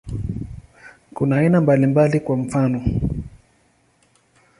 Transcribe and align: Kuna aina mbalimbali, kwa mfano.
Kuna 1.13 1.35
aina 1.37 1.61
mbalimbali, 1.61 2.19
kwa 2.19 2.37
mfano. 2.37 2.83